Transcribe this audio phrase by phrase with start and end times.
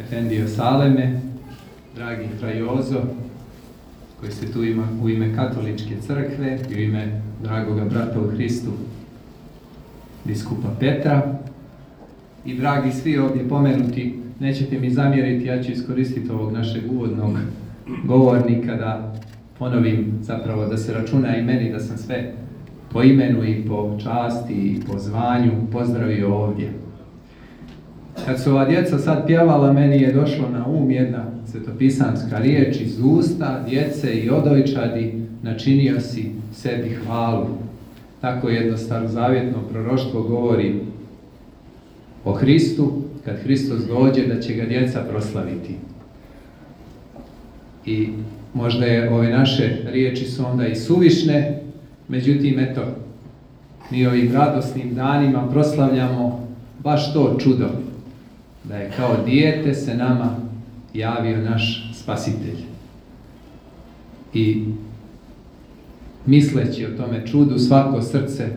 [0.00, 1.20] Efendio Saleme,
[1.94, 3.02] dragi Frajozo,
[4.20, 8.70] koji ste tu ima, u ime katoličke crkve i u ime dragoga brata u Hristu,
[10.24, 11.38] biskupa Petra.
[12.44, 17.38] I dragi svi ovdje pomenuti, nećete mi zamjeriti, ja ću iskoristiti ovog našeg uvodnog
[18.04, 19.14] govornika da
[19.58, 22.32] ponovim zapravo da se računa i meni da sam sve
[22.92, 26.87] po imenu i po časti i po zvanju pozdravio ovdje.
[28.28, 33.00] Kad su ova djeca sad pjevala, meni je došlo na um jedna svetopisanska riječ iz
[33.04, 37.46] usta djece i odojčadi, načinio si sebi hvalu.
[38.20, 40.80] Tako jedno starozavjetno proroštvo govori
[42.24, 45.74] o Hristu, kad Hristos dođe da će ga djeca proslaviti.
[47.86, 48.08] I
[48.54, 51.60] možda je ove naše riječi su onda i suvišne,
[52.08, 52.82] međutim, eto,
[53.90, 56.48] mi ovim radosnim danima proslavljamo
[56.82, 57.68] baš to čudo,
[58.64, 60.36] da je kao dijete se nama
[60.94, 62.58] javio naš spasitelj.
[64.34, 64.64] I
[66.26, 68.48] misleći o tome čudu, svako srce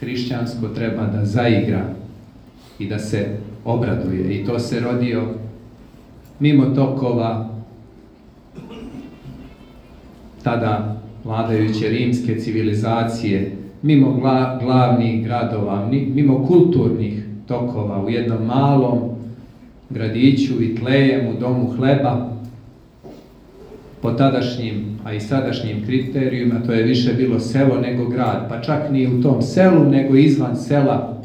[0.00, 1.84] hrišćansko treba da zaigra
[2.78, 3.26] i da se
[3.64, 4.34] obraduje.
[4.34, 5.22] I to se rodio
[6.38, 7.50] mimo tokova
[10.42, 14.20] tada vladajuće rimske civilizacije, mimo
[14.60, 19.15] glavnih gradova, mimo kulturnih tokova u jednom malom
[19.90, 22.36] gradiću i tlejem u domu hleba,
[24.02, 28.90] po tadašnjim, a i sadašnjim kriterijima, to je više bilo selo nego grad, pa čak
[28.90, 31.22] ni u tom selu, nego izvan sela,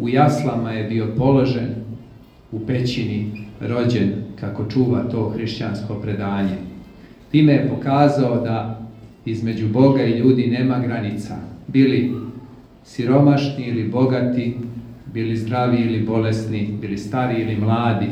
[0.00, 1.68] u jaslama je bio položen,
[2.52, 6.56] u pećini rođen, kako čuva to hrišćansko predanje.
[7.30, 8.80] Time je pokazao da
[9.24, 11.36] između Boga i ljudi nema granica.
[11.66, 12.12] Bili
[12.84, 14.56] siromašni ili bogati,
[15.14, 18.08] bili zdravi ili bolesni, bili stari ili mladi,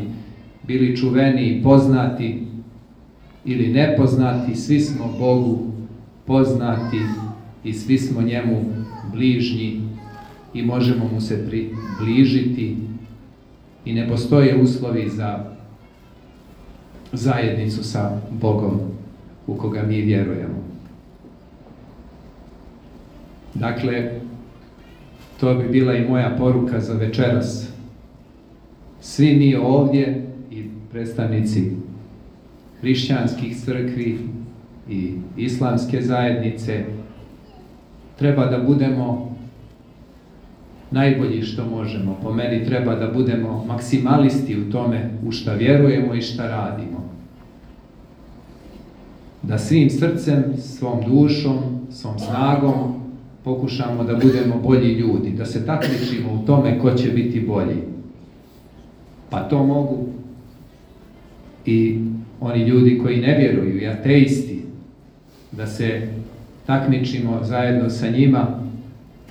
[0.67, 2.43] bili čuveni i poznati
[3.45, 5.67] ili nepoznati, svi smo Bogu
[6.27, 7.01] poznati
[7.65, 8.65] i svi smo njemu
[9.13, 9.81] bližnji
[10.55, 12.77] i možemo mu se približiti
[13.85, 15.45] i ne postoje uslovi za
[17.13, 18.81] zajednicu sa Bogom
[19.47, 20.67] u koga mi vjerujemo.
[23.55, 24.21] Dakle,
[25.41, 27.69] to bi bila i moja poruka za večeras.
[29.01, 31.73] Svi mi ovdje i predstavnici
[32.81, 34.19] hrišćanskih crkvi
[34.91, 36.85] i islamske zajednice
[38.19, 39.37] treba da budemo
[40.91, 42.19] najbolji što možemo.
[42.23, 47.11] Po meni treba da budemo maksimalisti u tome u šta vjerujemo i šta radimo.
[49.43, 51.59] Da svim srcem, svom dušom,
[51.91, 53.06] svom snagom
[53.47, 57.77] pokušamo da budemo bolji ljudi, da se takmičimo u tome ko će biti bolji.
[59.31, 60.07] Pa to mogu
[61.67, 62.01] i
[62.41, 64.63] oni ljudi koji ne vjeruju, i ateisti,
[65.53, 66.09] da se
[66.67, 68.47] takmičimo zajedno sa njima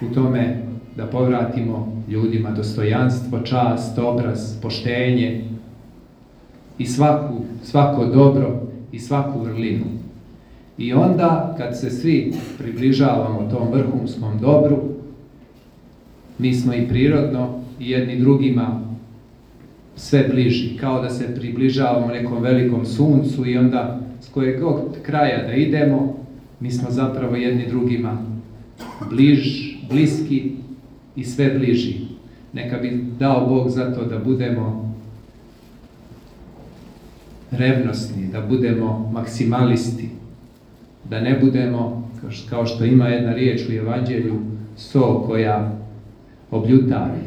[0.01, 0.57] u tome
[0.95, 5.43] da povratimo ljudima dostojanstvo, čast, obraz, poštenje
[6.77, 8.61] i svaku, svako dobro
[8.91, 9.85] i svaku vrlinu.
[10.77, 14.77] I onda, kad se svi približavamo tom vrhunskom dobru,
[16.37, 18.81] mi smo i prirodno i jedni drugima
[19.95, 25.47] sve bliži, kao da se približavamo nekom velikom suncu i onda s kojeg god kraja
[25.47, 26.17] da idemo,
[26.59, 28.17] mi smo zapravo jedni drugima
[29.09, 30.51] bliž, bliski
[31.15, 31.95] i sve bliži.
[32.53, 34.95] Neka bi dao Bog za to da budemo
[37.51, 40.09] revnosni, da budemo maksimalisti,
[41.09, 42.09] da ne budemo,
[42.49, 44.39] kao što ima jedna riječ u evanđelju,
[44.77, 45.77] so koja
[46.51, 47.21] obljutari,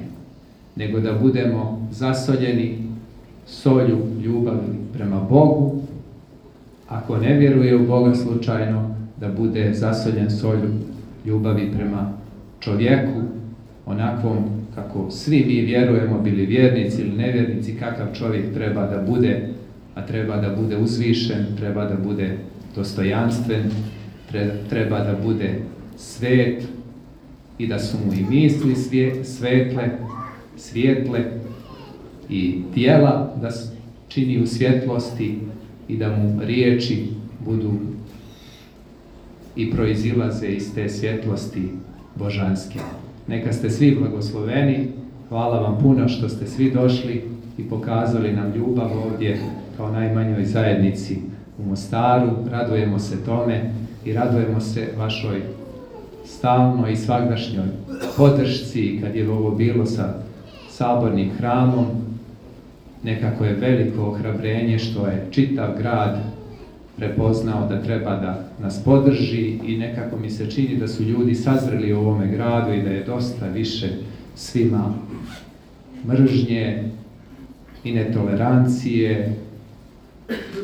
[0.76, 2.78] nego da budemo zasoljeni
[3.46, 5.82] solju ljubavi prema Bogu,
[6.88, 10.70] ako ne vjeruje u Boga slučajno, da bude zasoljen solju
[11.26, 12.12] ljubavi prema
[12.60, 13.20] čovjeku,
[13.86, 19.48] onakvom kako svi mi vjerujemo, bili vjernici ili nevjernici, kakav čovjek treba da bude,
[19.94, 22.36] a treba da bude uzvišen, treba da bude
[22.74, 23.70] dostojanstven,
[24.68, 25.60] treba da bude
[25.96, 26.62] svet
[27.58, 28.74] i da su mu i misli
[29.24, 29.90] svetle,
[30.56, 31.24] svijetle
[32.28, 33.50] i tijela da
[34.08, 35.38] čini u svjetlosti
[35.88, 37.06] i da mu riječi
[37.44, 37.72] budu
[39.56, 41.68] i proizilaze iz te svjetlosti
[42.14, 42.78] božanske.
[43.26, 44.88] Neka ste svi blagosloveni,
[45.28, 47.24] hvala vam puno što ste svi došli
[47.58, 49.40] i pokazali nam ljubav ovdje
[49.76, 51.18] kao najmanjoj zajednici
[51.58, 53.70] u Mostaru, radujemo se tome
[54.04, 55.42] i radujemo se vašoj
[56.24, 57.66] stalnoj i svagdašnjoj
[58.16, 60.14] podršci kad je ovo bilo sa
[60.70, 61.86] sabornim hramom.
[63.02, 66.18] Nekako je veliko ohrabrenje što je čitav grad
[66.96, 71.92] prepoznao da treba da nas podrži i nekako mi se čini da su ljudi sazreli
[71.92, 73.88] u ovome gradu i da je dosta više
[74.34, 74.94] svima
[76.06, 76.84] mržnje
[77.84, 79.36] i netolerancije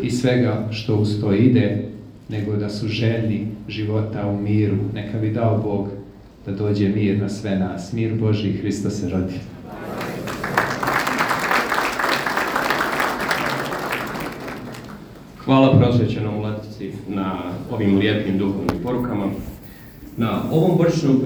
[0.02, 1.84] i svega što uz to ide,
[2.28, 4.76] nego da su željni života u miru.
[4.94, 5.88] Neka bi dao Bog
[6.46, 7.93] da dođe mir na sve nas.
[7.93, 9.34] Mir Boži i Hristo se rodi.
[15.44, 17.38] Hvala prosvećenom Latici na
[17.70, 19.26] ovim lijepim duhovnim porukama.
[20.17, 21.20] Na ovom božićnom